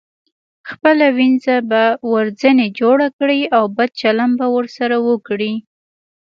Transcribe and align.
خپله 0.69 1.05
وينځه 1.17 1.55
به 1.69 1.83
ورځنې 2.13 2.67
جوړه 2.79 3.07
کړئ 3.17 3.41
او 3.57 3.63
بد 3.77 3.89
چلند 4.01 4.33
به 4.39 4.47
ورسره 4.55 4.95
وکړئ. 5.07 5.53